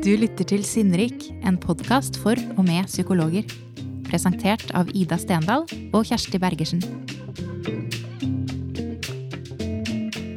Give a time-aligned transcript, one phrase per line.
[0.00, 3.44] Du lytter til Sinnrik, en podkast for og med psykologer.
[4.06, 6.80] Presentert av Ida Stendal og Kjersti Bergersen.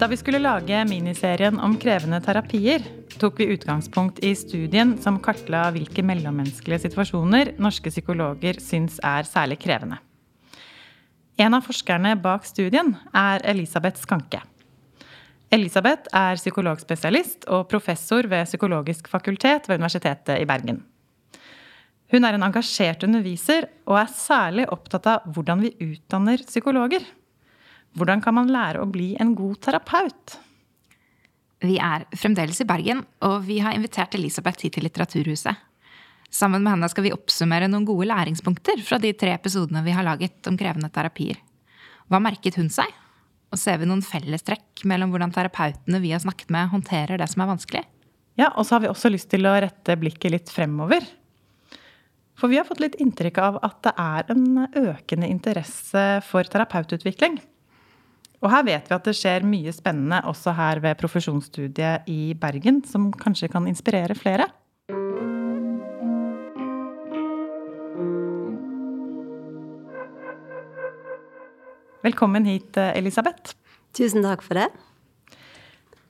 [0.01, 2.83] Da vi skulle lage miniserien om krevende terapier,
[3.15, 9.61] tok vi utgangspunkt i studien som kartla hvilke mellommenneskelige situasjoner norske psykologer syns er særlig
[9.63, 10.01] krevende.
[11.39, 14.43] En av forskerne bak studien er Elisabeth Skanke.
[15.53, 20.79] Elisabeth er psykologspesialist og professor ved Psykologisk fakultet ved Universitetet i Bergen.
[22.13, 27.05] Hun er en engasjert underviser og er særlig opptatt av hvordan vi utdanner psykologer.
[27.93, 30.37] Hvordan kan man lære å bli en god terapeut?
[31.63, 35.53] Vi er fremdeles i Bergen, og vi har invitert Elisabeth hit til Litteraturhuset.
[36.33, 40.05] Sammen med henne skal vi oppsummere noen gode læringspunkter fra de tre episodene vi har
[40.05, 41.37] laget om krevende terapier.
[42.09, 42.89] Hva merket hun seg?
[43.53, 47.43] Og ser vi noen fellestrekk mellom hvordan terapeutene vi har snakket med, håndterer det som
[47.45, 47.83] er vanskelig?
[48.39, 51.05] Ja, og så har vi også lyst til å rette blikket litt fremover.
[52.33, 57.37] For vi har fått litt inntrykk av at det er en økende interesse for terapeututvikling.
[58.43, 62.81] Og her vet vi at det skjer mye spennende også her ved profesjonsstudiet i Bergen,
[62.89, 64.49] som kanskje kan inspirere flere.
[72.03, 73.53] Velkommen hit, Elisabeth.
[73.95, 74.65] Tusen takk for det.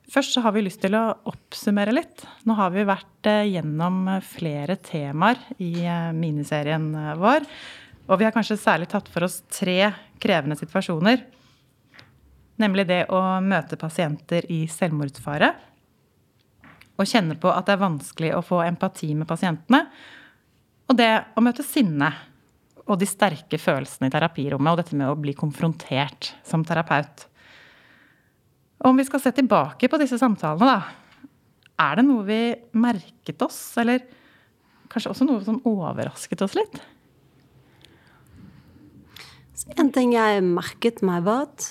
[0.09, 2.23] Først så har vi lyst til å oppsummere litt.
[2.49, 7.45] Nå har vi vært eh, gjennom flere temaer i eh, miniserien eh, vår.
[8.07, 11.21] Og vi har kanskje særlig tatt for oss tre krevende situasjoner.
[12.65, 15.53] Nemlig det å møte pasienter i selvmordsfare.
[16.97, 19.85] Å kjenne på at det er vanskelig å få empati med pasientene.
[20.89, 22.15] Og det å møte sinne
[22.83, 27.27] og de sterke følelsene i terapirommet, og dette med å bli konfrontert som terapeut.
[28.83, 30.81] Om vi skal se tilbake på disse samtalene, da.
[31.83, 32.41] Er det noe vi
[32.77, 34.03] merket oss, eller
[34.91, 36.75] kanskje også noe som overrasket oss litt?
[39.79, 41.69] En ting jeg merket meg, var at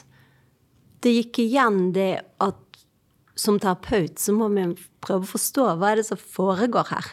[1.04, 2.58] det gikk igjen det at
[3.38, 4.64] som terapeut så må vi
[5.04, 7.10] prøve å forstå hva er det som foregår her.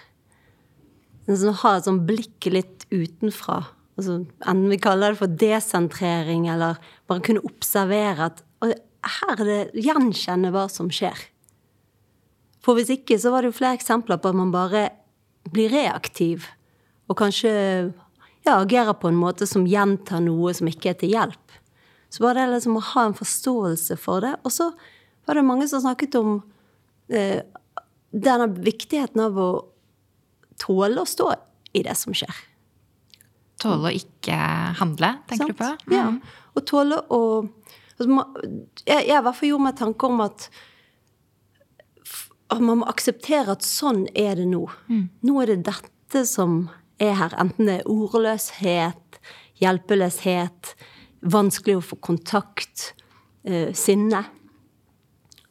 [1.29, 3.59] Så ha et sånt blikk litt utenfra
[3.99, 6.79] altså, Enten vi kaller det for desentrering, eller
[7.09, 11.27] bare kunne observere at her er det gjenkjenne hva som skjer.
[12.63, 14.89] For hvis ikke, så var det jo flere eksempler på at man bare
[15.49, 16.49] blir reaktiv,
[17.09, 17.51] og kanskje
[18.45, 21.55] ja, agerer på en måte som gjentar noe som ikke er til hjelp.
[22.09, 24.35] Så var det liksom å ha en forståelse for det.
[24.43, 24.71] Og så
[25.29, 26.39] var det mange som snakket om
[27.13, 27.41] eh,
[28.09, 29.49] denne viktigheten av å
[30.61, 31.31] tåle å stå
[31.77, 32.33] i det som skjer.
[33.59, 34.39] Tåle å ikke
[34.79, 35.57] handle, tenker Sant?
[35.57, 35.69] du på?
[35.91, 35.95] Mm.
[35.97, 36.43] Ja.
[36.55, 37.21] Og tåle å
[37.99, 38.25] altså,
[38.85, 40.47] Jeg, i hvert fall gjorde meg tanker om at,
[42.55, 44.63] at man må akseptere at sånn er det nå.
[44.87, 45.05] Mm.
[45.27, 46.63] Nå er det dette som
[46.99, 47.35] er her.
[47.41, 49.19] Enten det er ordløshet,
[49.59, 50.73] hjelpeløshet,
[51.19, 52.93] vanskelig å få kontakt,
[53.43, 54.23] eh, sinne.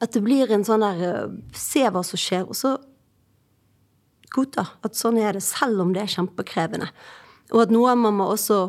[0.01, 2.77] At det blir en sånn der eh, Se hva som skjer, og så
[4.33, 6.91] godta at sånn er det, selv om det er kjempekrevende.
[7.55, 8.61] Og at noe man må også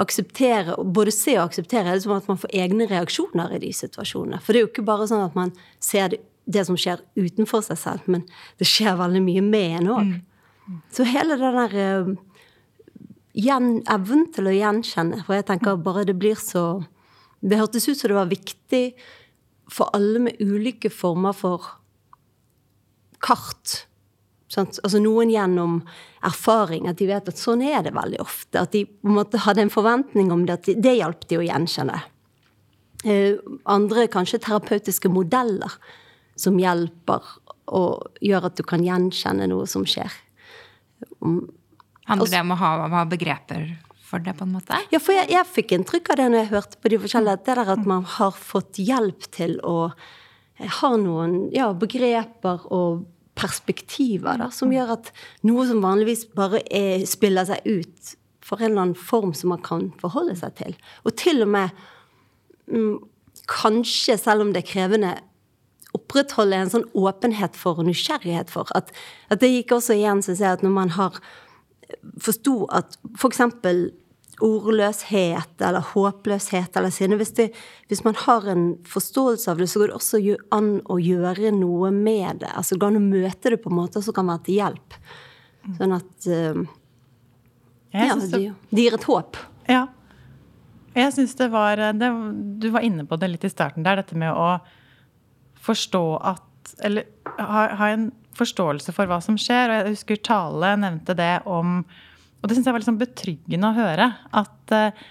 [0.00, 3.72] akseptere, både se og akseptere, er det som at man får egne reaksjoner i de
[3.76, 4.40] situasjonene.
[4.42, 7.62] For det er jo ikke bare sånn at man ser det, det som skjer utenfor
[7.62, 8.24] seg selv, men
[8.58, 10.14] det skjer veldig mye med en òg.
[10.66, 10.80] Mm.
[10.94, 12.10] Så hele den der uh,
[13.94, 16.84] evnen til å gjenkjenne For jeg tenker bare det blir så
[17.42, 18.82] Det hørtes ut som det var viktig
[19.72, 21.64] for alle med ulike former for
[23.24, 23.86] kart
[24.52, 24.76] Sant?
[24.84, 25.78] Altså Noen gjennom
[26.26, 28.60] erfaring, at de vet at sånn er det veldig ofte.
[28.60, 31.46] At de på en måte hadde en forventning om det, at det hjalp de å
[31.46, 32.02] gjenkjenne.
[33.08, 33.38] Eh,
[33.72, 35.72] andre kanskje terapeutiske modeller
[36.38, 37.24] som hjelper
[37.72, 40.12] og gjør at du kan gjenkjenne noe som skjer.
[42.06, 43.72] Handler det om å ha, ha, begreper
[44.04, 44.78] for det, på en måte?
[44.92, 47.56] Ja, for jeg, jeg fikk inntrykk av det når jeg hørte på de forskjellige, det
[47.56, 49.76] der at man har fått hjelp til å
[50.82, 53.06] ha noen ja, begreper og
[53.38, 55.12] perspektiver da, som gjør at
[55.48, 59.62] noe som vanligvis bare er, spiller seg ut, for en eller annen form som man
[59.64, 60.74] kan forholde seg til.
[61.06, 61.70] Og til og med
[62.66, 62.96] mm,
[63.48, 65.14] kanskje, selv om det er krevende,
[65.96, 68.68] opprettholde en sånn åpenhet for og nysgjerrighet for.
[68.76, 68.92] At,
[69.32, 71.18] at det gikk også igjen, syns jeg, at når man har
[72.24, 73.42] forsto at f.eks
[74.40, 77.18] ordløshet eller håpløshet eller sinne.
[77.20, 77.50] Hvis, det,
[77.90, 80.20] hvis, man har en forståelse av det, så går det også
[80.54, 82.52] an å gjøre noe med det.
[82.56, 85.00] Altså det går an å møte det på en måte som kan være til hjelp.
[85.78, 86.62] Sånn at uh,
[87.92, 89.36] Ja, det, det gir et håp.
[89.70, 89.86] Ja.
[90.96, 92.08] Jeg syns det var det,
[92.60, 94.58] Du var inne på det litt i starten der, dette med å
[95.62, 97.06] forstå at Eller
[97.38, 99.68] ha, ha en forståelse for hva som skjer.
[99.68, 101.82] Og jeg husker Tale nevnte det om
[102.42, 104.08] Og det syns jeg var sånn betryggende å høre.
[104.34, 105.04] At uh,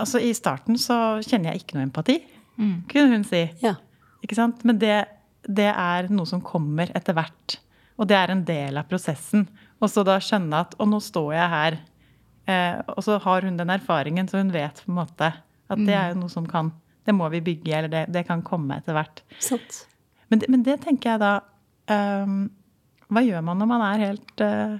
[0.00, 2.16] altså i starten så kjenner jeg ikke noe empati,
[2.56, 2.76] mm.
[2.90, 3.44] kunne hun si.
[3.62, 3.76] Ja.
[4.24, 4.64] Ikke sant?
[4.66, 4.96] Men det,
[5.44, 7.58] det er noe som kommer etter hvert.
[7.96, 9.46] Og det er en del av prosessen.
[9.80, 11.78] Og så da skjønne at Og nå står jeg her.
[12.46, 15.32] Eh, og så har hun den erfaringen, så hun vet på en måte
[15.66, 16.70] at det er jo noe som kan
[17.06, 19.20] Det må vi bygge, eller det, det kan komme etter hvert.
[20.28, 21.32] Men, men, det tenker jeg da
[22.22, 22.48] um,
[23.06, 24.78] Hva gjør man når man er helt uh,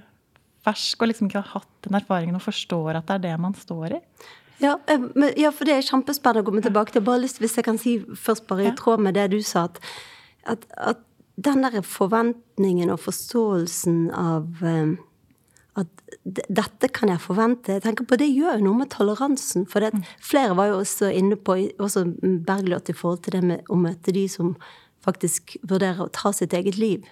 [0.67, 3.55] fersk og liksom ikke har hatt den erfaringen og forstår at det er det man
[3.57, 4.03] står i?
[4.61, 4.75] Ja,
[5.15, 7.05] men, ja for det er kjempespennende å komme tilbake til.
[7.05, 9.81] Bare lyst, Hvis jeg kan si først bare i tråd med det du sa, at,
[10.45, 11.03] at, at
[11.37, 14.95] den der forventningen og forståelsen av um,
[15.77, 15.89] at
[16.25, 17.75] dette kan jeg forvente.
[17.75, 19.67] Jeg tenker på Det gjør jo noe med toleransen.
[19.69, 20.07] For det, mm.
[20.25, 22.07] flere var jo også inne på, også
[22.47, 24.55] Bergljot, i forhold til det med å møte de som
[25.05, 27.05] faktisk vurderer å ta sitt eget liv.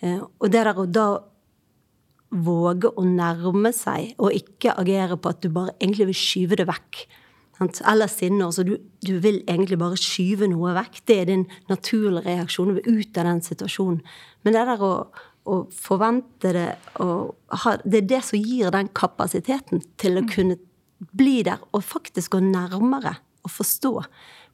[0.00, 1.06] Eh, og det der å da
[2.32, 6.68] våge å nærme seg, og ikke agere på at du bare egentlig vil skyve det
[6.70, 7.02] vekk.
[7.86, 8.46] Eller sinne.
[8.48, 8.76] Altså du,
[9.06, 11.02] du, vil egentlig bare skyve noe vekk.
[11.06, 12.72] Det er din naturlige reaksjon.
[12.72, 14.00] Du vil ut av den situasjonen.
[14.42, 14.92] Men det der å,
[15.46, 20.32] å forvente det ha, Det er det som gir den kapasiteten til å mm.
[20.32, 20.58] kunne
[21.18, 23.94] bli der og faktisk gå nærmere og forstå.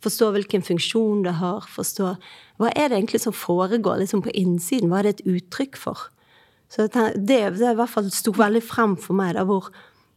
[0.04, 1.66] Forstå hvilken funksjon det har.
[1.68, 2.14] Forstå
[2.60, 4.92] hva er det egentlig som foregår liksom på innsiden.
[4.92, 6.08] Hva er det et uttrykk for?
[6.68, 9.70] Så det, det i hvert fall sto veldig frem for meg, da, hvor,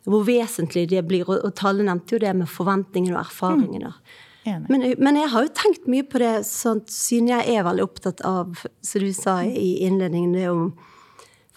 [0.04, 1.24] hvor, vesentlig det blir.
[1.30, 3.94] Og, og Tale nevnte jo det med forventningene og erfaringene.
[3.96, 4.66] Mm.
[4.68, 8.24] Men, men, jeg har jo tenkt mye på det, sånn, siden jeg er veldig opptatt
[8.26, 10.72] av, som du sa i innledningen, det å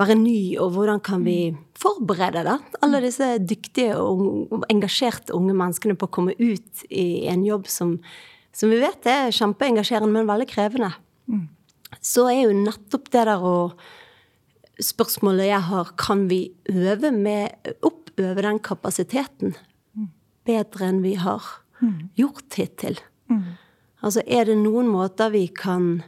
[0.00, 5.96] være ny, og hvordan kan vi forberede da, alle disse dyktige og engasjerte unge menneskene
[5.98, 7.96] på å komme ut i en jobb som,
[8.54, 10.90] som vi vet er kjempeengasjerende, men veldig krevende.
[11.30, 11.46] Mm.
[12.04, 13.56] Så er jo nettopp det der å
[14.82, 19.54] Spørsmålet jeg har, kan vi øve med oppøve den kapasiteten
[20.44, 21.44] bedre enn vi har
[22.18, 22.98] gjort hittil?
[23.30, 23.54] Mm.
[24.04, 26.02] Altså, er det noen måter vi kan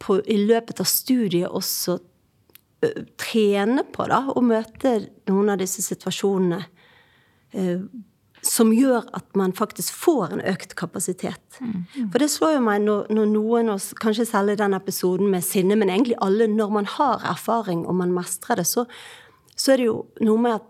[0.00, 1.98] på, i løpet av studiet også
[3.20, 4.94] trene på da, å møte
[5.28, 6.60] noen av disse situasjonene
[7.56, 7.82] uh,
[8.46, 11.60] som gjør at man faktisk får en økt kapasitet.
[11.60, 11.84] Mm.
[11.84, 12.08] Mm.
[12.12, 15.76] For det slår jo meg når, når noen, og kanskje særlig den episoden med sinne,
[15.76, 18.86] men egentlig alle, når man har erfaring og man mestrer det, så,
[19.56, 20.68] så er det jo noe med at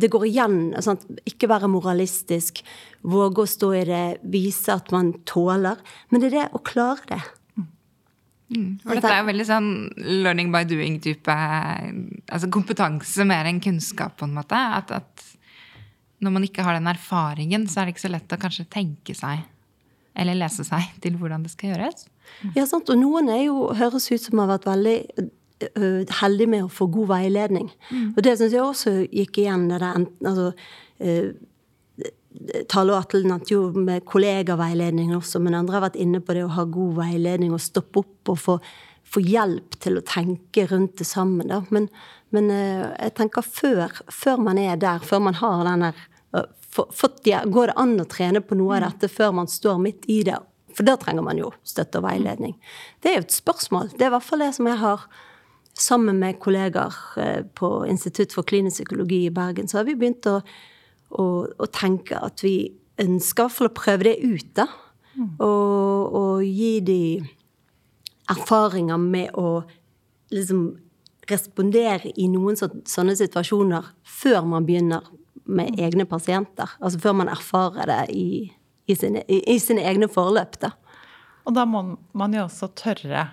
[0.00, 0.58] det går igjen.
[0.80, 1.04] Sant?
[1.28, 2.62] Ikke være moralistisk,
[3.04, 5.80] våge å stå i det, vise at man tåler.
[6.10, 7.22] Men det er det å klare det.
[8.52, 8.72] Mm.
[8.82, 9.68] For dette er jo veldig sånn
[10.24, 14.56] learning by doing-type altså kompetanse mer enn kunnskap, på en måte.
[14.56, 15.28] At, at,
[16.22, 19.16] når man ikke har den erfaringen, så er det ikke så lett å kanskje tenke
[19.16, 19.42] seg
[20.18, 22.08] eller lese seg til hvordan det skal gjøres.
[22.56, 22.90] Ja, sant.
[22.92, 26.88] Og noen er jo, høres ut som har vært veldig uh, heldige med å få
[26.92, 27.70] god veiledning.
[27.90, 28.12] Mm.
[28.14, 29.68] Og det syns jeg også gikk igjen.
[29.72, 30.52] Det der, altså,
[31.02, 31.32] uh,
[32.72, 36.46] Tale og Atle nevnte jo med kollegaveiledning også, men andre har vært inne på det
[36.46, 38.54] å ha god veiledning og stoppe opp og få,
[39.04, 41.52] få hjelp til å tenke rundt det sammen.
[41.52, 41.60] Da.
[41.74, 41.90] Men,
[42.32, 47.70] men uh, jeg tenker før, før, man er der, før man har den der Går
[47.70, 50.38] det an å trene på noe av dette før man står midt i det?
[50.72, 52.54] For da trenger man jo støtte og veiledning.
[53.04, 53.92] Det er jo et spørsmål.
[53.92, 55.04] Det er i hvert fall det som jeg har
[55.76, 59.68] sammen med kollegaer eh, på Institutt for klinisk psykologi i Bergen.
[59.68, 60.40] Så har vi begynt å
[61.18, 62.72] å, å tenke at vi
[63.02, 64.68] ønsker i hvert fall å prøve det ut, da.
[65.12, 65.28] Mm.
[65.44, 67.02] Og, og, gi de
[68.32, 69.62] erfaringer med å
[70.32, 70.70] liksom
[71.28, 75.04] respondere i noen sånne situasjoner før man begynner
[75.44, 76.70] med egne pasienter.
[76.80, 78.26] Altså før man erfarer det i,
[78.86, 80.72] i, sine, i, i sine, egne forløp, da.
[81.46, 81.82] Og da må
[82.18, 83.26] man jo også tørre.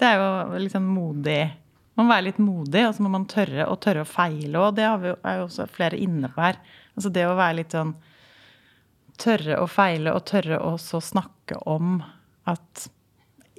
[0.00, 1.54] Det er jo liksom modig
[1.94, 4.58] Man må være litt modig, og så må man tørre å tørre å feile.
[4.58, 6.58] Og det vi, er jo også flere inne på her.
[6.96, 7.94] Altså det å være litt sånn
[9.14, 12.00] Tørre å feile og tørre å så snakke om
[12.50, 12.88] at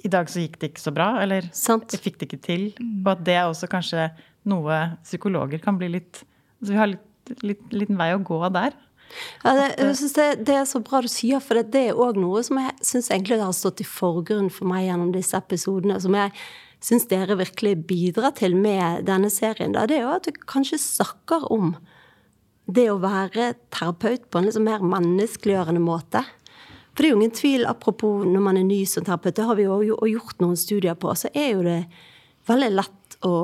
[0.04, 1.94] i dag så gikk det ikke så bra, eller Sant.
[1.94, 2.66] jeg fikk det ikke til.
[2.76, 4.10] Og at det er også kanskje
[4.52, 6.22] noe psykologer kan bli litt
[6.60, 7.06] altså Vi har litt,
[7.42, 8.76] litt, liten vei å gå der.
[9.44, 12.00] Ja, det, jeg synes det, det, er så bra du sier, for det, det er
[12.02, 15.98] òg noe som jeg syns egentlig har stått i forgrunnen for meg gjennom disse episodene.
[16.02, 16.32] Som jeg
[16.84, 19.74] syns dere virkelig bidrar til med denne serien.
[19.76, 19.86] Da.
[19.88, 21.76] Det er jo at du kanskje snakker om
[22.66, 26.24] det å være terapeut på en liksom mer menneskeliggjørende måte.
[26.96, 29.58] For det er jo ingen tvil, apropos når man er ny som terapeut, det har
[29.58, 31.80] vi jo gjort noen studier på, så er jo det
[32.48, 33.34] veldig lett å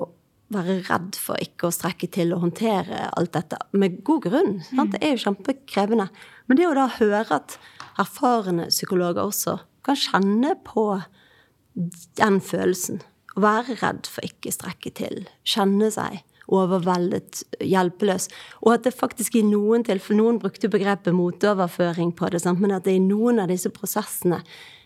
[0.54, 3.58] være redd for ikke å strekke til og håndtere alt dette.
[3.76, 4.58] Med god grunn.
[4.70, 4.94] Sant?
[4.94, 6.08] Det er jo kjempekrevende.
[6.46, 7.56] Men det å da høre at
[8.00, 10.86] erfarne psykologer også kan kjenne på
[12.20, 13.02] den følelsen.
[13.36, 15.24] Være redd for ikke strekke til.
[15.48, 16.20] Kjenne seg
[16.52, 18.28] overveldet, hjelpeløs.
[18.62, 22.60] Og at det faktisk i noen tilfeller Noen brukte begrepet motoverføring på det, sant?
[22.60, 24.42] men at det i noen av disse prosessene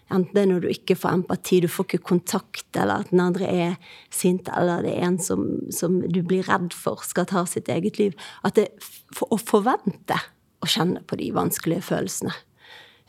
[0.07, 3.23] Enten det er når du ikke får empati, du får ikke kontakt, eller at den
[3.25, 3.73] andre er
[4.15, 7.99] sint, eller det er en som, som du blir redd for skal ta sitt eget
[7.99, 8.15] liv.
[8.47, 10.21] At det for, Å forvente
[10.63, 12.35] å kjenne på de vanskelige følelsene.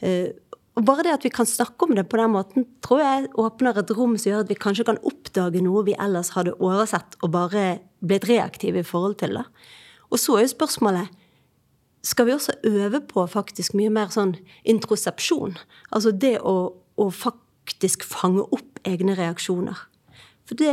[0.02, 0.34] Uh,
[0.78, 3.80] og bare det at vi kan snakke om det på den måten, tror jeg åpner
[3.82, 7.34] et rom som gjør at vi kanskje kan oppdage noe vi ellers hadde oversett og
[7.34, 7.64] bare
[8.06, 9.46] blitt reaktive i forhold til det.
[10.14, 11.16] Og så er jo spørsmålet
[12.06, 14.36] skal vi også øve på faktisk mye mer sånn
[14.70, 15.58] introsepsjon?
[15.92, 19.78] Altså det å, å faktisk fange opp egne reaksjoner.
[20.48, 20.72] For det,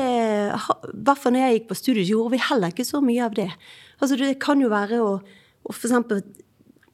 [0.94, 3.50] hvert fall når jeg gikk på studiet, gjorde vi heller ikke så mye av det.
[3.98, 5.12] Altså Det kan jo være å,
[5.64, 5.94] å f.eks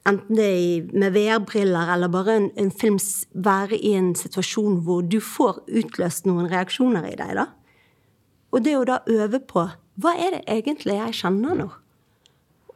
[0.08, 2.96] enten det er med VR-briller eller bare en, en film,
[3.34, 7.46] være i en situasjon hvor du får utløst noen reaksjoner i deg, da.
[8.50, 9.68] Og det å da øve på
[10.00, 11.68] hva er det egentlig jeg kjenner nå?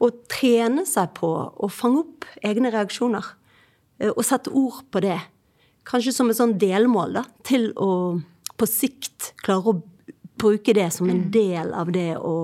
[0.04, 3.24] Å trene seg på å fange opp egne reaksjoner.
[4.02, 5.16] Eh, og sette ord på det.
[5.88, 7.90] Kanskje som et sånn delmål da, til å
[8.54, 9.80] på sikt klare å
[10.40, 12.36] bruke det som en del av det å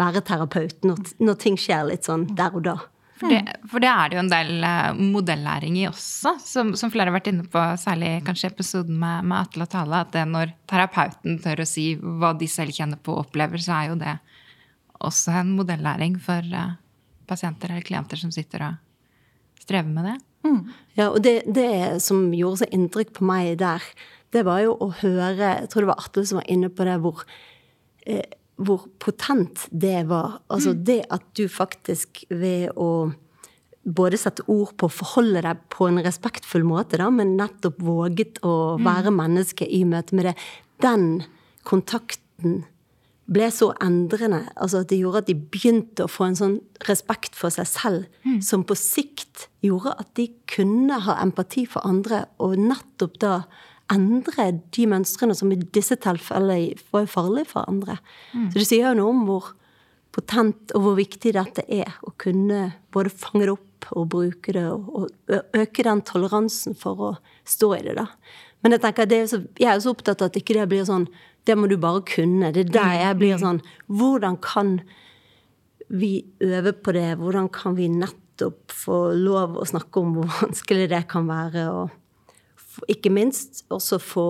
[0.00, 2.76] være terapeut når, når ting skjer litt sånn der og da.
[3.16, 6.90] For det, for det, er det jo en del uh, modellæring i også, som, som,
[6.92, 10.26] flere har vært inne på, særlig kanskje episoden med, med Atle og Tale, at det
[10.28, 13.96] når terapeuten tør å si hva de selv kjenner på og opplever, så er jo
[14.02, 14.18] det
[15.06, 16.76] også en modellæring for uh,
[17.28, 20.18] pasienter eller klienter som sitter og strever med det.
[20.46, 20.62] Mm.
[20.96, 23.84] Ja, og det, det, som gjorde seg inntrykk på meg der,
[24.34, 26.96] det var jo å høre Jeg tror det var Atle som var inne på det,
[27.04, 27.22] hvor
[28.06, 28.26] eh,
[28.56, 30.40] hvor potent det var.
[30.48, 30.82] Altså mm.
[30.88, 33.12] det at du faktisk ved å
[33.86, 38.76] både sette ord på, forholde deg på en respektfull måte, da, men nettopp våget å
[38.80, 38.86] mm.
[38.86, 40.34] være menneske i møte med det,
[40.82, 41.06] den
[41.66, 42.64] kontakten
[43.26, 44.44] ble så endrende.
[44.54, 46.56] Altså at det gjorde at de begynte å få en sånn
[46.86, 48.40] respekt for seg selv, mm.
[48.44, 53.34] som på sikt gjorde at de kunne ha empati for andre, og nettopp da
[53.92, 57.98] endre de mønstrene som i disse tilfellene var farlige for andre.
[58.32, 58.48] Mm.
[58.50, 59.52] Så det sier jo noe om hvor
[60.16, 64.64] potent og hvor viktig dette er å kunne både fange det opp og bruke det,
[64.72, 67.14] og, øke den toleransen for å
[67.46, 67.96] stå i det.
[67.98, 68.08] da.
[68.64, 71.06] Men jeg tenker er så, jeg er så opptatt av at ikke det blir sånn
[71.46, 72.52] Det må du bare kunne.
[72.54, 73.42] Det er der jeg blir mm.
[73.44, 74.80] sånn Hvordan kan
[75.86, 77.12] vi øve på det?
[77.20, 81.68] Hvordan kan vi nettopp få lov å snakke om hvor vanskelig det kan være?
[81.70, 81.94] og
[82.92, 84.28] ikke minst også få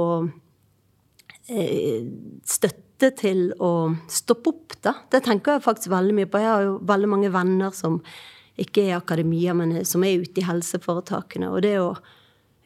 [1.50, 2.06] eh,
[2.46, 3.73] støtte til å
[4.11, 4.94] stoppe opp, da.
[5.12, 6.40] Det tenker jeg faktisk veldig mye på.
[6.40, 7.99] Jeg har jo veldig mange venner som
[8.56, 11.50] ikke er i akademia, men som er ute i helseforetakene.
[11.52, 11.96] Og det å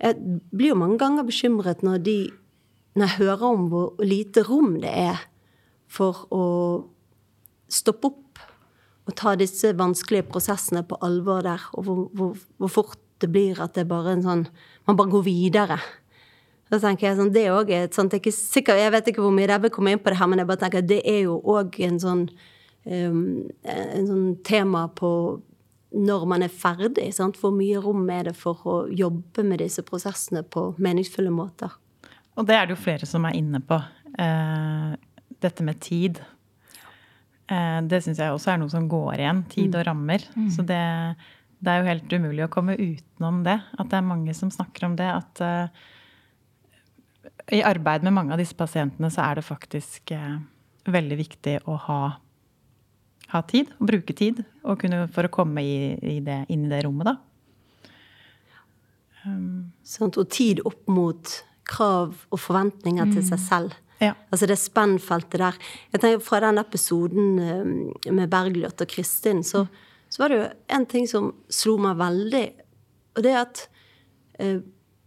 [0.01, 0.17] Jeg
[0.57, 2.15] blir jo mange ganger bekymret når de
[2.97, 5.23] når jeg hører om hvor lite rom det er
[5.91, 6.45] for å
[7.71, 8.43] stoppe opp
[9.09, 13.59] og ta disse vanskelige prosessene på alvor der, og hvor, hvor, hvor fort det blir
[13.63, 14.47] at det er bare en sånn
[14.89, 15.77] Man bare går videre.
[16.73, 19.35] Da tenker jeg sånn, det er også et sånt, jeg, sikker, jeg vet ikke hvor
[19.35, 21.21] mye jeg vil komme inn på det her, men jeg bare tenker at det er
[21.29, 22.25] jo òg en sånn
[22.89, 23.21] um,
[23.63, 25.13] en sånn tema på
[25.91, 27.09] når man er ferdig.
[27.15, 27.39] Sant?
[27.39, 31.75] Hvor mye rom er det for å jobbe med disse prosessene på meningsfulle måter?
[32.41, 33.77] Og det er det jo flere som er inne på.
[34.21, 34.93] Eh,
[35.45, 36.23] dette med tid.
[37.51, 39.45] Eh, det syns jeg også er noe som går igjen.
[39.53, 39.87] Tid og mm.
[39.91, 40.25] rammer.
[40.37, 40.49] Mm.
[40.57, 40.81] Så det
[41.61, 43.59] det er jo helt umulig å komme utenom det.
[43.77, 45.09] At det er mange som snakker om det.
[45.13, 45.83] At eh,
[47.59, 50.39] i arbeid med mange av disse pasientene så er det faktisk uh,
[50.89, 52.01] veldig viktig å ha,
[53.35, 53.73] ha tid.
[53.77, 54.41] Å bruke tid
[54.81, 57.17] kunne, for å komme i, i det, inn i det rommet, da.
[59.27, 61.35] Um, sånn, og tid opp mot
[61.71, 63.15] krav og forventninger mm.
[63.17, 63.79] til seg selv.
[64.01, 64.15] Ja.
[64.33, 65.57] Altså det spennfeltet der.
[65.93, 67.35] Jeg tenker Fra den episoden
[68.09, 71.99] med Bergljot og Kristin, så mm så var det jo en ting som slo meg
[72.01, 72.45] veldig,
[73.15, 73.63] og det er at
[74.43, 74.59] eh,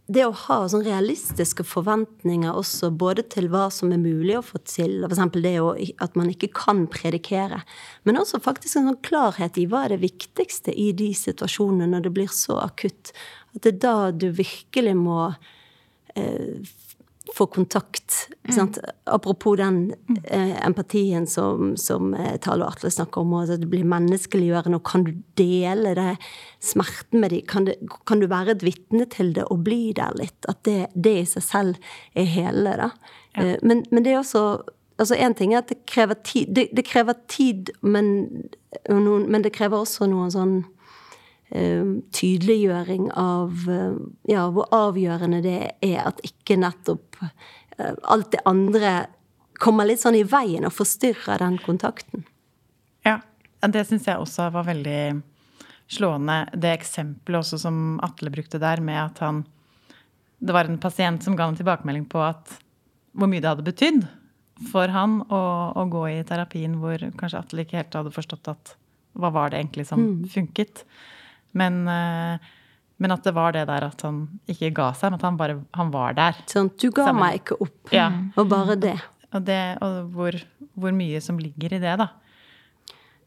[0.04, 4.60] det å ha sånn realistiske forventninger også både til hva som er mulig å få
[4.68, 5.22] til, f.eks.
[5.36, 7.60] det å, at man ikke kan predikere,
[8.08, 12.08] men også faktisk en sånn klarhet i hva er det viktigste i de situasjonene når
[12.08, 13.12] det blir så akutt.
[13.52, 15.52] At det er da du virkelig må eh,
[17.34, 18.28] få kontakt.
[18.56, 18.68] Mm.
[19.04, 19.94] Apropos den
[20.24, 24.78] eh, empatien som, som eh, Tale Atle snakker om, at det blir menneskeliggjørende.
[24.78, 26.14] Og kan du dele det,
[26.62, 27.42] smerten med dem?
[27.48, 27.68] Kan,
[28.06, 30.38] kan, du være et vitne til det og bli der litt?
[30.48, 32.90] At det, det i seg selv er hele, da.
[33.34, 33.54] Ja.
[33.54, 34.46] Eh, men, men, det er også
[34.94, 38.44] Altså Én ting er at det krever tid, det, det krever tid men,
[38.86, 40.73] noen, men det krever også noen sånn eh,
[41.52, 43.98] tydeliggjøring av eh,
[44.32, 48.94] ja, hvor avgjørende det er at ikke nettopp eh, alt det andre
[49.60, 52.24] kommer litt sånn i veien og forstyrrer den kontakten.
[53.06, 53.20] Ja,
[53.62, 55.22] det syns jeg også var veldig
[55.94, 56.40] slående.
[56.56, 59.44] Det eksempelet også som Atle brukte der, med at han
[60.44, 62.58] Det var en pasient som ga en tilbakemelding på at
[63.14, 64.02] hvor mye det hadde betydd
[64.70, 65.40] for han å,
[65.72, 68.74] å, gå i terapien hvor kanskje Atle ikke helt hadde forstått at
[69.14, 70.26] hva var det egentlig som mm.
[71.54, 72.52] Men, eh,
[72.96, 75.58] men, at det var det der at han ikke ga seg, men at han bare
[75.78, 76.38] han var der.
[76.50, 77.22] Sånn, du ga Sammen.
[77.22, 77.94] meg ikke opp.
[77.94, 78.10] Ja.
[78.38, 78.98] Og bare det.
[79.34, 80.36] Og, det, og hvor,
[80.78, 82.10] hvor, mye som ligger i det, da.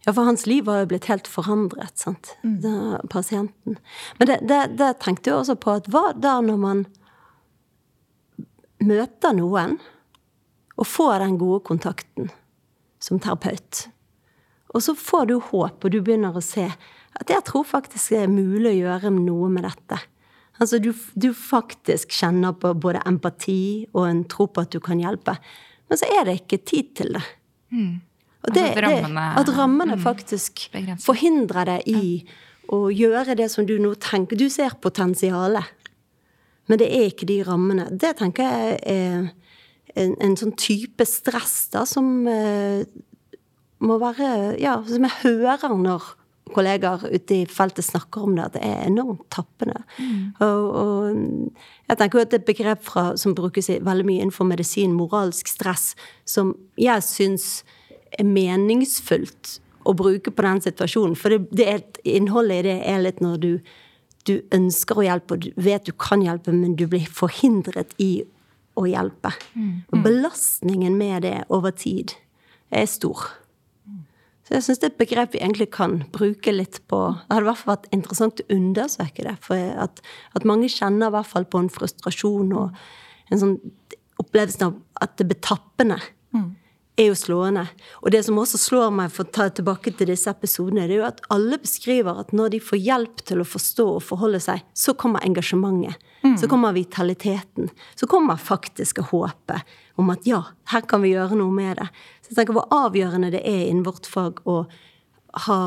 [0.06, 2.32] Ja, for hans liv var jo blitt helt forandret, sant.
[2.46, 2.56] Mm.
[2.64, 3.76] Da, pasienten.
[4.20, 6.86] Men det, det, det, tenkte jeg også på at hva da når man
[8.88, 9.76] møter noen
[10.78, 12.32] og får den gode kontakten
[13.04, 13.88] som terapeut,
[14.76, 16.70] og så får du håp, og du begynner å se
[17.18, 20.00] at jeg tror faktisk det er mulig å gjøre noe med dette.
[20.58, 25.02] Altså du, du faktisk kjenner på både empati og en tro på at du kan
[25.02, 25.38] hjelpe.
[25.88, 27.24] Men så er det ikke tid til det.
[27.74, 27.96] Mm.
[28.48, 31.06] Og det, altså, rammene, det, at rammene mm, faktisk begrenset.
[31.06, 32.38] forhindrer deg i ja.
[32.74, 34.40] å gjøre det som du nå tenker.
[34.40, 35.74] Du ser potensialet,
[36.68, 37.90] men det er ikke de rammene.
[37.92, 39.28] Det tenker jeg er
[39.98, 42.86] en, en sånn type stress da, som uh,
[43.84, 46.14] må være Ja, som jeg hører når
[46.54, 49.82] kollegaer ute i feltet snakker om det, at det er enormt tappende.
[49.98, 50.22] Mm.
[50.44, 51.20] Og, og,
[51.88, 55.50] jeg tenker at det er et begrep fra, som brukes veldig mye innenfor medisin, moralsk
[55.52, 55.92] stress,
[56.26, 57.48] som jeg syns
[58.18, 61.18] er meningsfullt å bruke på den situasjonen.
[61.20, 61.84] For det, det er,
[62.18, 63.52] innholdet i det er litt når du,
[64.28, 68.26] du ønsker å hjelpe, og du vet du kan hjelpe, men du blir forhindret i
[68.78, 69.34] å hjelpe.
[69.56, 69.74] Mm.
[69.92, 72.14] Og belastningen med det over tid
[72.70, 73.30] er stor.
[74.48, 77.44] Så jeg syns det er et begrep vi egentlig kan bruke litt på Det hadde
[77.44, 79.34] i hvert fall vært interessant å undersøke det.
[79.44, 80.00] For at,
[80.40, 82.80] at mange kjenner i hvert fall på en frustrasjon og
[83.28, 83.58] en sånn
[84.24, 86.00] opplevelse av at det blir tappende.
[86.32, 86.54] Mm.
[86.98, 87.64] Er jo slående.
[88.02, 91.02] Og det som også slår meg, for å ta tilbake til disse episodene, det er
[91.04, 94.64] jo at alle beskriver at når de får hjelp til å forstå og forholde seg,
[94.74, 96.02] så kommer engasjementet.
[96.24, 96.36] Mm.
[96.42, 97.70] Så kommer vitaliteten.
[97.96, 100.42] Så kommer faktisk håpet om at ja,
[100.74, 101.88] her kan vi gjøre noe med det.
[102.26, 104.64] Så jeg tenker hvor avgjørende det er innen vårt fag å
[105.48, 105.60] ha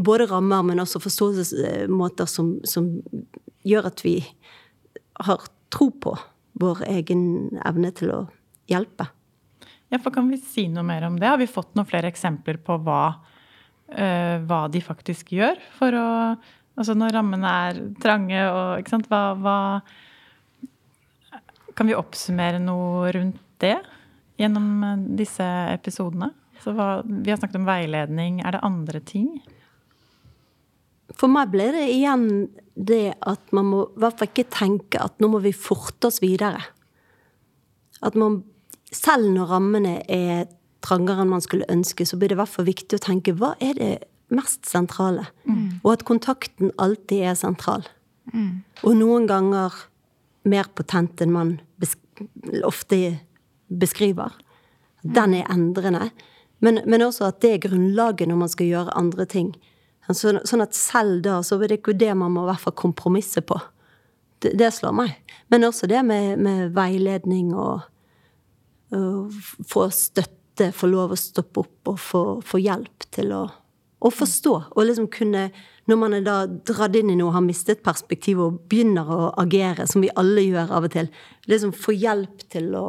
[0.00, 2.88] både rammer, men også forståelsesmåter som, som
[3.68, 4.16] gjør at vi
[5.28, 6.16] har tro på
[6.58, 8.22] vår egen evne til å
[8.70, 9.10] hjelpe.
[9.94, 11.30] Ja, for Kan vi si noe mer om det?
[11.30, 13.14] Har vi fått noen flere eksempler på hva,
[13.94, 16.08] uh, hva de faktisk gjør for å
[16.74, 19.58] Altså når rammene er trange og ikke sant, hva, hva
[21.78, 23.76] Kan vi oppsummere noe rundt det
[24.42, 26.32] gjennom eh, disse episodene?
[26.64, 28.40] Hva, vi har snakket om veiledning.
[28.42, 29.28] Er det andre ting?
[31.14, 32.26] For meg ble det igjen
[32.74, 36.18] det at man må i hvert fall ikke tenke at nå må vi forte oss
[36.24, 36.62] videre.
[38.02, 38.40] At man,
[38.94, 40.46] selv når rammene er
[40.84, 43.54] trangere enn man skulle ønske, så blir det i hvert fall viktig å tenke hva
[43.62, 43.92] er det
[44.34, 45.26] mest sentrale?
[45.48, 45.80] Mm.
[45.82, 47.86] Og at kontakten alltid er sentral.
[48.32, 48.64] Mm.
[48.84, 49.74] Og noen ganger
[50.48, 52.00] mer potent enn man besk
[52.64, 53.18] ofte
[53.68, 54.32] beskriver.
[55.02, 56.10] Den er endrende.
[56.64, 59.52] Men, men, også at det er grunnlaget når man skal gjøre andre ting.
[60.08, 62.76] Så, sånn at selv da så er det ikke det man må i hvert fall
[62.76, 63.58] kompromisse på.
[64.40, 65.16] Det, det slår meg.
[65.52, 67.93] Men også det med, med veiledning og, og,
[69.68, 73.44] få støtte, få lov å stoppe opp og få, få hjelp til å,
[73.98, 74.54] å forstå.
[74.74, 75.48] Og liksom kunne
[75.90, 79.84] når man er da dratt inn i noe, har mistet perspektiv og begynner å agere,
[79.90, 81.10] som vi alle gjør av og til,
[81.50, 82.84] liksom få hjelp til å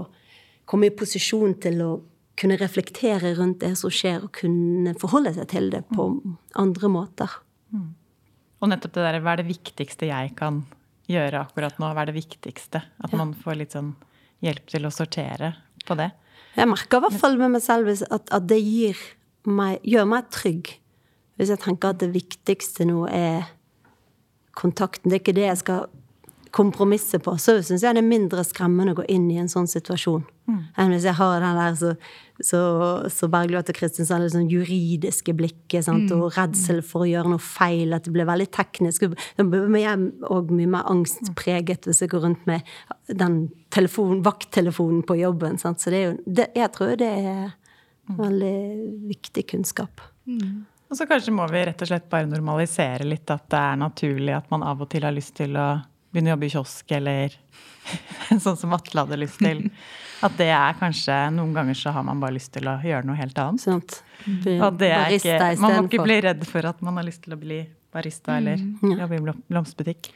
[0.69, 1.89] komme i posisjon til å
[2.39, 6.07] kunne reflektere rundt det som skjer, og kunne forholde seg til det på
[6.59, 7.35] andre måter.
[7.75, 7.91] Mm.
[8.63, 10.63] Og nettopp det der, hva er det viktigste jeg kan
[11.11, 11.91] gjøre akkurat nå?
[11.91, 12.81] Hva er det viktigste?
[13.03, 13.19] At ja.
[13.19, 13.93] man får litt sånn
[14.43, 15.51] hjelp til å sortere
[15.87, 16.11] på det.
[16.55, 18.61] Jeg merker i hvert fall med meg selv at, at det
[19.45, 20.71] meg, gjør meg trygg.
[21.35, 23.49] Hvis jeg tenker at det viktigste nå er
[24.55, 25.89] kontakten, det er ikke det jeg skal
[26.55, 29.67] kompromisse på, så syns jeg det er mindre skremmende å gå inn i en sånn
[29.67, 30.61] situasjon mm.
[30.81, 31.91] enn hvis jeg har den der så,
[32.39, 32.61] så,
[33.11, 36.11] så Bergljot og Kristiansand, det sånn juridiske blikket sant?
[36.11, 36.25] Mm.
[36.25, 39.07] og redsel for å gjøre noe feil, at det blir veldig teknisk.
[39.39, 42.75] Men jeg er òg mye mer angstpreget hvis jeg går rundt med
[43.07, 45.59] den telefon, vakttelefonen på jobben.
[45.61, 45.83] Sant?
[45.83, 48.15] Så det er jo, det, jeg tror det er mm.
[48.21, 48.55] veldig
[49.11, 50.03] viktig kunnskap.
[50.29, 50.63] Mm.
[50.89, 54.35] Og så kanskje må vi rett og slett bare normalisere litt at det er naturlig
[54.37, 55.69] at man av og til har lyst til å
[56.15, 57.37] begynne å jobbe i kiosk, eller
[58.45, 59.65] sånn som Atle hadde lyst til.
[60.25, 63.19] At det er kanskje Noen ganger så har man bare lyst til å gjøre noe
[63.19, 63.61] helt annet.
[63.61, 63.99] Sant.
[64.55, 67.35] Og det er ikke, man må ikke bli redd for at man har lyst til
[67.35, 67.59] å bli
[67.95, 70.09] barista eller jobbe i blomsterbutikk.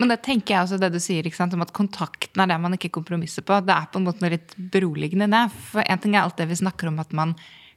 [0.00, 2.74] Men det tenker jeg også det du sier sant, om at kontakten er det man
[2.74, 3.60] ikke kompromisser på.
[3.62, 5.44] Det er på en måte noe litt beroligende det.
[5.70, 7.36] For en ting er alt det vi snakker om at man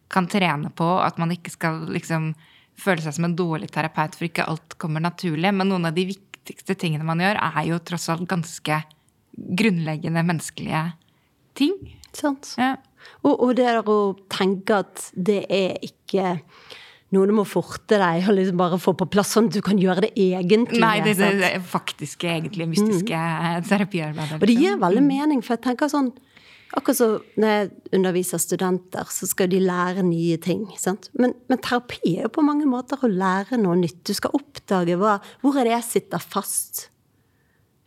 [0.09, 2.31] kan trene på, at man ikke skal liksom
[2.81, 5.51] føle seg som en dårlig terapeut for ikke alt kommer naturlig.
[5.53, 6.07] Men noen av de
[6.45, 8.83] viktigste tingene man gjør, er jo tross alt ganske
[9.35, 10.83] grunnleggende menneskelige
[11.57, 11.73] ting.
[12.15, 12.53] Sant.
[12.59, 12.75] Ja.
[13.25, 16.37] Og, og det å tenke at det er ikke
[17.15, 19.79] noe du må forte deg og liksom bare få på plass, sånn at du kan
[19.79, 20.81] gjøre det egentlig.
[20.83, 23.19] Nei, det, det, det faktiske, egentlig mystiske
[23.69, 24.39] terapiarbeidet.
[24.39, 24.83] Og det gir liksom.
[24.83, 26.11] veldig mening, for jeg tenker sånn
[26.73, 30.65] Akkurat som når jeg underviser studenter, så skal de lære nye ting.
[31.13, 34.01] Men, men terapi er jo på mange måter å lære noe nytt.
[34.07, 36.87] Du skal oppdage hva, hvor er det jeg sitter fast.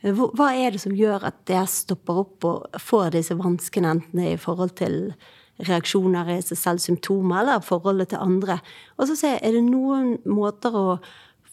[0.07, 4.21] Hvor, hva er det som gjør at jeg stopper opp og får disse vanskene, enten
[4.23, 5.01] det er i forhold til
[5.67, 8.61] reaksjoner i seg selv, symptomer, eller forholdet til andre.
[8.97, 10.87] Og så ser jeg, er det noen måter å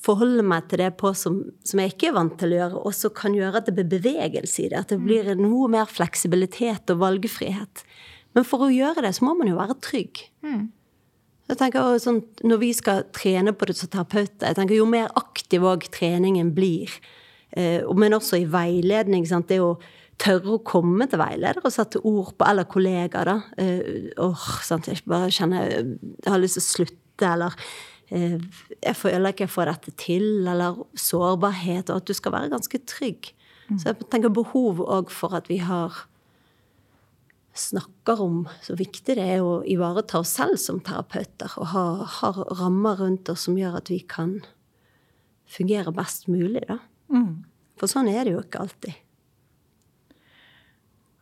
[0.05, 2.95] forholde meg til det på som, som jeg ikke er vant til å gjøre, og
[2.95, 4.81] som kan gjøre at det blir bevegelse i det.
[4.83, 7.85] At det blir noe mer fleksibilitet og valgfrihet.
[8.35, 10.25] Men for å gjøre det, så må man jo være trygg.
[11.45, 14.87] Jeg tenker også sånn, Når vi skal trene på det som terapeuter, jeg tenker jo
[14.89, 16.89] mer aktiv òg treningen blir,
[17.55, 19.27] eh, men også i veiledning.
[19.29, 19.47] Sant?
[19.47, 19.77] Det å
[20.21, 23.41] tørre å komme til veileder og sette ord på, eller kollegaer, da.
[23.57, 24.87] Eh, åh, sant?
[24.87, 27.55] Jeg bare kjenner jeg har lyst til å slutte, eller
[28.09, 32.81] jeg føler ikke jeg får dette til, eller sårbarhet, og at du skal være ganske
[32.85, 33.31] trygg.
[33.79, 36.03] Så jeg tenker behov òg for at vi har
[37.55, 41.85] snakker om så viktig det er å ivareta oss selv som terapeuter, og ha,
[42.19, 44.41] ha rammer rundt oss som gjør at vi kan
[45.47, 46.81] fungere best mulig, da.
[47.79, 48.99] For sånn er det jo ikke alltid.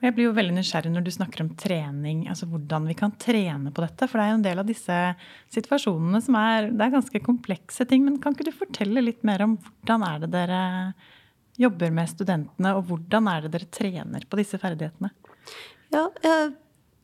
[0.04, 3.72] Jeg blir jo veldig nysgjerrig når du snakker om trening, altså hvordan vi kan trene
[3.72, 4.08] på dette.
[4.10, 4.98] For det er jo en del av disse
[5.56, 8.04] situasjonene som er, det er ganske komplekse ting.
[8.04, 10.63] Men kan ikke du fortelle litt mer om hvordan er det dere
[11.62, 15.13] jobber med studentene, og hvordan er det dere trener på disse ferdighetene?
[15.94, 16.52] Ja, eh,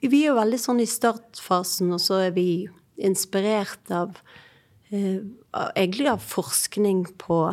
[0.04, 2.50] vi er jo veldig sånn i startfasen, og så er vi
[3.00, 4.18] inspirert av
[4.92, 5.22] eh,
[5.72, 7.44] egentlig av forskning på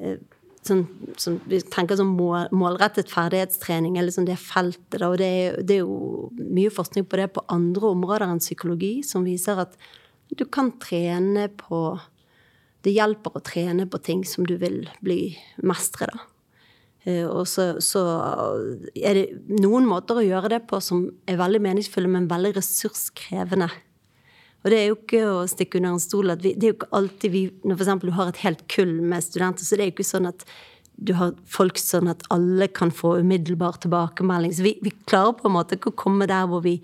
[0.00, 0.18] eh,
[0.66, 0.84] sånn,
[1.20, 4.98] sånn, Vi tenker sånn mål, målrettet ferdighetstrening, eller sånn det feltet.
[5.00, 8.42] Da, og det er, det er jo mye forskning på det på andre områder enn
[8.42, 9.76] psykologi, som viser at
[10.34, 12.00] du kan trene på
[12.84, 15.32] Det hjelper å trene på ting som du vil bli
[15.64, 16.18] mestre, da.
[17.04, 18.02] Eh, Og så, så
[18.92, 23.70] er det noen måter å gjøre det på som er veldig meningsfulle, men veldig ressurskrevende.
[24.64, 26.78] Og det er jo ikke å stikke under en stol at vi, det er jo
[26.78, 27.98] ikke alltid vi Når f.eks.
[28.00, 30.46] du har et helt kull med studenter, så det er jo ikke sånn at
[30.94, 34.54] du har folk sånn at alle kan få umiddelbar tilbakemelding.
[34.54, 36.78] Så vi, vi klarer på en måte ikke å komme der hvor vi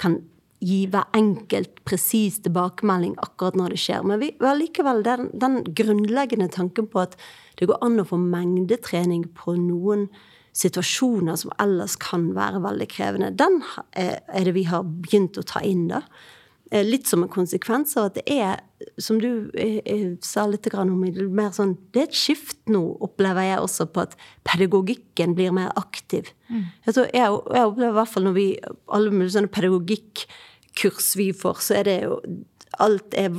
[0.00, 0.18] kan
[0.64, 4.04] gi hver enkelt presis tilbakemelding akkurat når det skjer.
[4.06, 7.16] Men vi har likevel den, den grunnleggende tanken på at
[7.58, 10.06] det går an å få mengdetrening på noen
[10.54, 13.32] situasjoner som ellers kan være veldig krevende.
[13.34, 13.60] Den
[13.92, 16.04] er det vi har begynt å ta inn, da.
[16.74, 18.62] Eh, Litt som en konsekvens av at det er,
[18.98, 22.82] som du eh, eh, sa litt om, er mer sånn, det er et skift nå,
[23.04, 24.16] opplever jeg også, på at
[24.48, 26.32] pedagogikken blir mer aktiv.
[26.50, 28.48] Jeg, tror, jeg, jeg opplever i hvert fall når vi
[28.96, 32.18] alle mulige sånne pedagogikkurs vi får, så er det jo
[32.82, 33.30] Alt er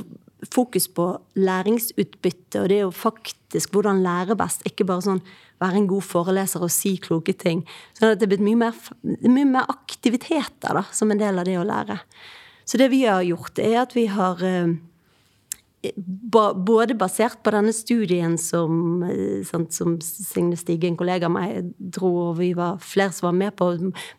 [0.48, 5.20] fokus på læringsutbytte, og det er jo faktisk hvordan lære best, ikke bare sånn
[5.60, 7.60] være en god foreleser og si kloke ting.
[7.98, 8.80] Sånn at det er blitt mye mer,
[9.28, 11.98] mye mer aktiviteter da, som en del av det å lære.
[12.66, 14.74] Så det vi har gjort, er at vi har eh,
[15.94, 21.70] både basert på denne studien som, eh, sant, som Signe Stige, en kollega av meg,
[21.78, 23.70] dro, og vi var flere som var med på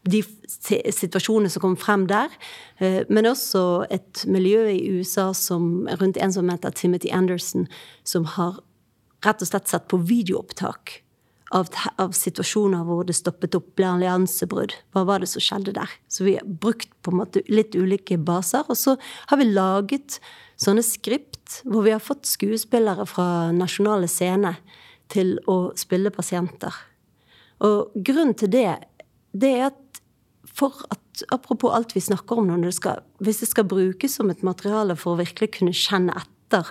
[0.08, 0.22] de
[0.64, 2.32] situasjonene som kom frem der,
[2.80, 7.68] eh, men også et miljø i USA som, rundt en som heter Timothy Anderson,
[8.04, 8.62] som har
[9.26, 11.02] rett og slett sett på videoopptak
[11.56, 11.70] av,
[12.02, 14.76] av situasjoner hvor det stoppet opp, ble alliansebrudd.
[14.96, 15.94] Hva var det som skjedde der?
[16.12, 18.68] Så vi har brukt på en måte litt ulike baser.
[18.68, 18.98] Og så
[19.30, 20.20] har vi laget
[20.60, 24.60] sånne skript hvor vi har fått skuespillere fra nasjonale scener
[25.14, 26.76] til å spille pasienter.
[27.64, 28.70] Og grunnen til det,
[29.32, 29.84] det er at
[30.58, 32.58] for at Apropos alt vi snakker om nå,
[33.26, 36.70] hvis det skal brukes som et materiale for å virkelig kunne kjenne etter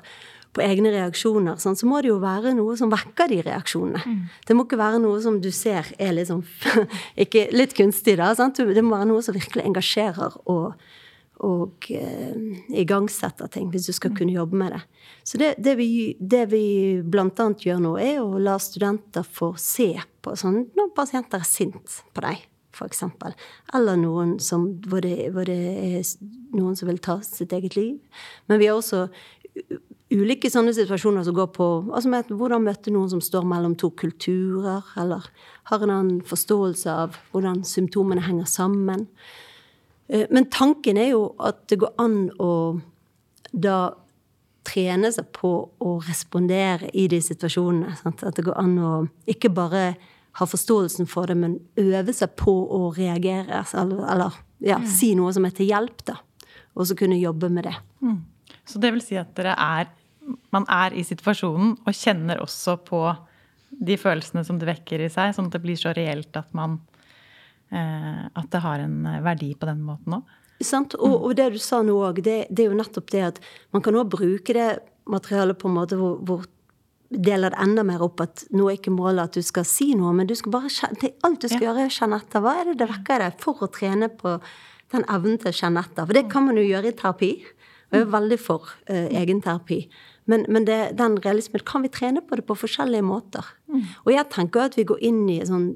[0.57, 4.19] på egne reaksjoner, sånn, så må det jo være noe som vekker de reaksjonene.
[4.49, 6.45] Det må ikke være noe som du ser er liksom
[7.27, 8.33] ikke litt kunstig, da.
[8.39, 8.57] Sant?
[8.57, 10.79] Det må være noe som virkelig engasjerer og,
[11.45, 14.83] og eh, igangsetter ting, hvis du skal kunne jobbe med det.
[15.29, 16.65] Så det, det, vi, det vi
[17.05, 19.93] annet gjør nå, er å la studenter få se
[20.25, 23.05] på sånn når pasienter er sint på deg, f.eks.
[23.77, 25.61] Eller noen som, hvor, det, hvor det
[26.01, 26.01] er
[26.57, 27.99] noen som vil ta sitt eget liv.
[28.49, 29.07] Men vi har også
[30.13, 33.91] ulike sånne situasjoner som går på altså med hvordan møte noen som står mellom to
[33.99, 35.27] kulturer, eller
[35.71, 39.07] har en annen forståelse av hvordan symptomene henger sammen.
[40.09, 42.53] Eh, men tanken er jo at det går an å
[43.53, 43.79] da
[44.67, 47.97] trene seg på å respondere i de situasjonene.
[48.01, 48.25] Sant?
[48.27, 48.93] At det går an å
[49.31, 49.89] ikke bare
[50.37, 53.63] ha forståelsen for det, men øve seg på å reagere.
[53.73, 54.89] Eller, eller ja, mm.
[54.91, 56.19] si noe som er til hjelp, da.
[56.77, 57.77] Og så kunne jobbe med det.
[58.05, 58.19] Mm.
[58.67, 59.93] Så det vil si at er
[60.51, 63.01] Man er i situasjonen og kjenner også på
[63.71, 66.81] de følelsene som det vekker i seg, sånn at det blir så reelt at man
[67.71, 70.35] eh, At det har en verdi på den måten òg?
[70.97, 73.41] Og, og, det du sa nå òg, det, det, er jo nettopp det at
[73.77, 74.71] man kan òg bruke det
[75.05, 76.47] materialet på en måte hvor, hvor
[77.11, 80.15] deler det enda mer opp at nå er ikke målet at du skal si noe,
[80.17, 81.69] men du skal bare kjenne, alt du skal ja.
[81.69, 82.43] gjøre, er å kjenne etter.
[82.43, 84.33] Hva er det det vekker deg for å trene på
[84.95, 86.09] den evnen til å kjenne etter?
[86.09, 87.31] For det kan man jo gjøre i terapi.
[87.91, 89.85] Og jeg er veldig for uh, egenterapi.
[90.27, 93.47] Men, men det, den realismen kan vi trene på det på forskjellige måter.
[93.71, 93.83] Mm.
[94.05, 95.75] Og jeg tenker at vi går inn i sånn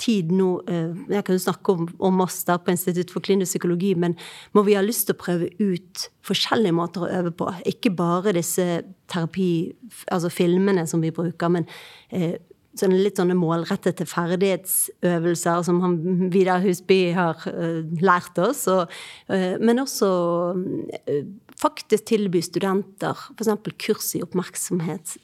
[0.00, 3.54] tid nå uh, Jeg kan jo snakke om, om oss der på Institutt for klinisk
[3.54, 4.16] psykologi, men
[4.56, 7.50] må vi ha lyst til å prøve ut forskjellige måter å øve på.
[7.68, 9.74] Ikke bare disse terapi...
[10.10, 11.68] Altså filmene som vi bruker, men
[12.16, 12.34] uh,
[12.80, 15.96] sånne litt sånne målrettede ferdighetsøvelser som han,
[16.34, 18.64] Vidar Husby har uh, lært oss.
[18.70, 18.92] Og,
[19.30, 20.10] uh, men også
[20.56, 21.18] uh,
[21.60, 23.52] faktisk tilby studenter f.eks.
[23.80, 25.16] kurs i oppmerksomhet,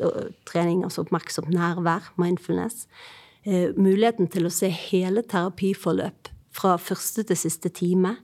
[0.48, 2.86] trening, altså oppmerksomt nærvær, mindfulness.
[3.76, 8.14] muligheten til å se hele terapiforløp fra første til siste time,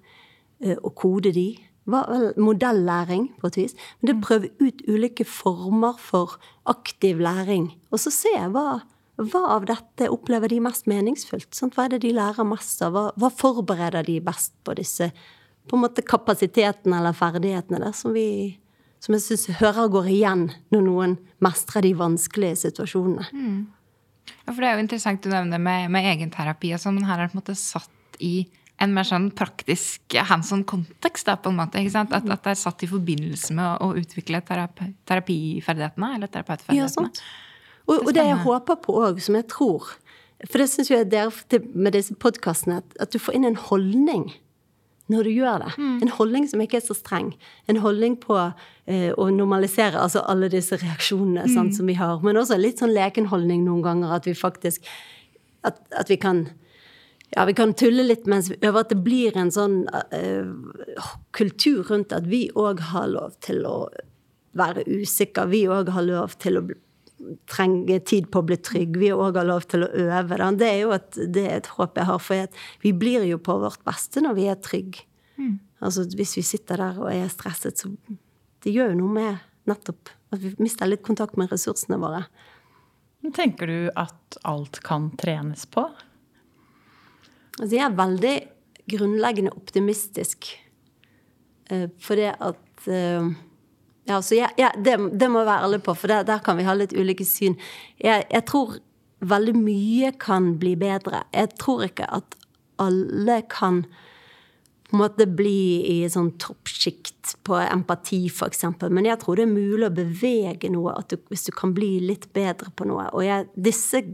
[0.84, 1.48] og kode de.
[1.86, 3.74] Modellæring, på et vis.
[4.00, 7.72] Men det prøve ut ulike former for aktiv læring.
[7.90, 8.84] Og så se hva
[9.16, 11.48] hva av dette opplever de mest meningsfullt?
[11.56, 11.76] Sant?
[11.76, 12.92] Hva er det de lærer mest av?
[12.92, 15.10] Hva, hva forbereder de best på disse
[15.66, 18.58] på en måte kapasitetene eller ferdighetene der, som, vi,
[19.02, 23.26] som jeg syns hører går igjen når noen mestrer de vanskelige situasjonene?
[23.32, 23.64] Mm.
[24.44, 27.18] Ja, for det er jo interessant du nevner med, med egenterapi og sånn, men her
[27.18, 28.36] er det på en måte satt i
[28.84, 31.30] en mer sånn praktisk hands on-kontekst.
[31.42, 34.90] på en måte, at, at, det er satt i forbindelse med å, å utvikle terapi,
[35.08, 36.14] terapiferdighetene.
[36.18, 37.10] eller terapeutferdighetene.
[37.10, 37.45] Ja,
[37.86, 39.92] og, og, det jeg håper på òg, som jeg tror
[40.50, 41.30] For det syns jeg der,
[41.72, 44.28] med disse podkastene, at, at, du får inn en holdning
[45.06, 45.68] når du gjør det.
[45.78, 45.98] Mm.
[46.02, 47.28] En holdning som ikke er så streng.
[47.70, 51.52] En holdning på eh, å normalisere altså alle disse reaksjonene mm.
[51.54, 52.18] sant, som vi har.
[52.26, 54.86] Men også litt sånn leken holdning noen ganger, at vi faktisk
[55.66, 56.44] At, at vi kan
[57.34, 61.82] ja, vi kan tulle litt mens vi øver at det blir en sånn uh, kultur
[61.90, 63.88] rundt at vi òg har lov til å
[64.56, 65.48] være usikre.
[65.50, 66.62] Vi òg har lov til å
[67.48, 68.96] trenger tid på å bli trygg.
[69.00, 70.36] Vi òg har lov til å øve.
[70.36, 70.50] Da.
[70.52, 72.22] Det er jo et, det er et håp jeg har.
[72.22, 75.06] For vi blir jo på vårt beste når vi er trygge.
[75.40, 75.56] Mm.
[75.84, 77.92] Altså, hvis vi sitter der og er stresset, så
[78.64, 82.24] det gjør jo noe med nettopp at vi mister litt kontakt med ressursene våre.
[83.34, 85.82] Tenker du at alt kan trenes på?
[87.56, 88.36] Altså, jeg er veldig
[88.92, 90.52] grunnleggende optimistisk.
[91.72, 93.32] Uh, for det at uh,
[94.06, 96.58] ja, så jeg, jeg, det, det, må jeg være ærlig på, for der, der, kan
[96.58, 97.56] vi ha litt ulike syn.
[98.02, 98.76] Jeg, jeg, tror
[99.26, 101.24] veldig mye kan bli bedre.
[101.34, 102.36] Jeg tror ikke at
[102.82, 103.84] alle kan
[104.86, 108.62] på en måte bli i sånn toppsjikt på empati, f.eks.
[108.86, 112.28] Men jeg tror det er mulig å bevege noe, du, hvis du kan bli litt
[112.36, 113.08] bedre på noe.
[113.10, 114.04] Og disse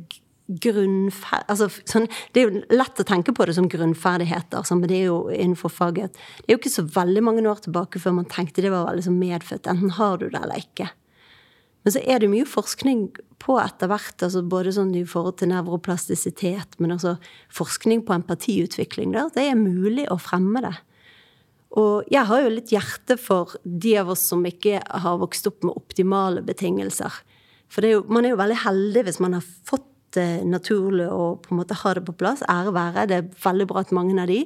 [0.46, 1.44] grunnfer...
[1.50, 4.98] Altså, sånn, det er jo lett å tenke på det som grunnferdigheter, sånn, men det
[5.00, 8.30] er jo innenfor faget Det er jo ikke så veldig mange år tilbake før man
[8.30, 9.70] tenkte det var veldig sånn medfødt.
[9.70, 10.90] Enten har du det eller ikke.
[11.82, 13.08] Men så er det mye forskning
[13.42, 17.16] på etter hvert, altså både sånn i forhold til nevroplastisitet, men også
[17.54, 19.14] forskning på empatiutvikling.
[19.16, 19.32] Der.
[19.34, 20.76] Det er mulig å fremme det.
[21.80, 25.64] Og jeg har jo litt hjerte for de av oss som ikke har vokst opp
[25.64, 27.14] med optimale betingelser.
[27.72, 29.88] For er jo, man er jo veldig heldig hvis man har fått
[30.20, 32.44] Eh, naturlig å på en måte ha det på plass.
[32.50, 33.08] Ære være.
[33.08, 34.44] Det er veldig bra at mange av de.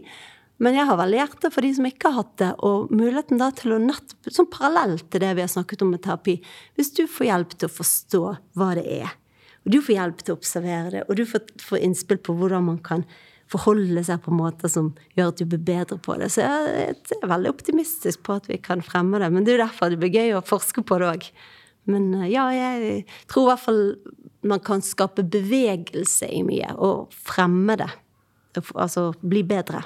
[0.63, 2.51] Men jeg har veldig hjerte for de som ikke har hatt det.
[2.65, 6.05] Og muligheten da til å nett, sånn parallelt til det vi har snakket om med
[6.07, 6.39] terapi,
[6.79, 8.23] hvis du får hjelp til å forstå
[8.57, 9.17] hva det er,
[9.67, 12.69] og du får hjelp til å observere det, og du får, får innspill på hvordan
[12.71, 13.05] man kan
[13.53, 16.31] forholde seg på måter som gjør at du blir bedre på det.
[16.35, 19.29] Så jeg er veldig optimistisk på at vi kan fremme det.
[19.31, 21.29] Men det er jo derfor det blir gøy å forske på det òg.
[21.91, 23.83] Men eh, ja, jeg tror i hvert fall
[24.49, 27.91] man kan skape bevegelse i mye, og fremme det.
[28.75, 29.83] Altså bli bedre.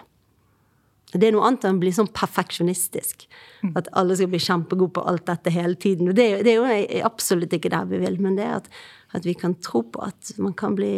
[1.11, 3.25] Det er noe annet enn å bli sånn perfeksjonistisk.
[3.65, 3.73] Mm.
[3.81, 6.13] At alle skal bli kjempegode på alt dette hele tiden.
[6.15, 8.71] Det, det, er jo absolutt ikke det vi vil, men det at,
[9.11, 10.93] at, vi kan tro på at man kan bli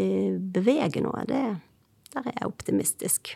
[0.53, 1.25] bevege noe.
[1.29, 1.41] Det,
[2.13, 3.33] der er jeg optimistisk.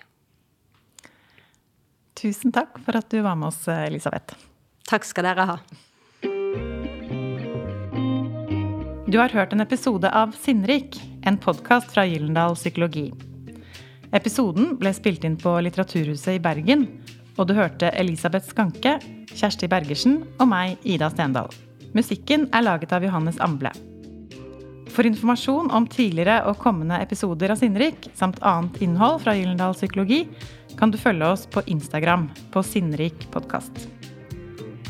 [2.17, 4.37] Tusen takk for at du var med oss, Elisabeth.
[4.89, 5.59] Takk skal dere ha.
[9.07, 13.13] Du har hørt en episode av Sinnrik, en podkast fra Gyllendal Psykologi.
[14.11, 16.89] Episoden ble spilt inn på Litteraturhuset i Bergen,
[17.39, 18.97] og du hørte Elisabeth Skanke,
[19.31, 21.53] Kjersti Bergersen og meg, Ida Stendal.
[21.95, 23.71] Musikken er laget av Johannes Amble.
[24.91, 30.25] For informasjon om tidligere og kommende episoder av Sinnrik, samt annet innhold fra Gyllendal Psykologi,
[30.81, 33.87] kan du følge oss på Instagram på Sinnrik podkast.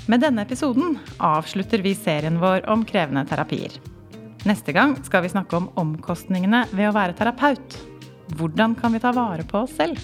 [0.09, 3.77] Med denne episoden avslutter vi serien vår om krevende terapier.
[4.47, 7.75] Neste gang skal vi snakke om omkostningene ved å være terapeut.
[8.39, 9.99] Hvordan kan vi ta vare på oss selv?